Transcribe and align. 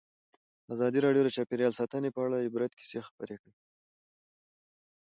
ازادي 0.73 0.99
راډیو 1.05 1.25
د 1.25 1.29
چاپیریال 1.35 1.73
ساتنه 1.79 2.09
په 2.15 2.19
اړه 2.25 2.35
د 2.37 2.41
عبرت 2.47 2.71
کیسې 2.79 2.99
خبر 3.05 3.29
کړي. 3.41 3.53